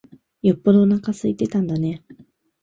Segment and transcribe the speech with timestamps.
[0.41, 2.03] よっぽどおなか空いてたんだね。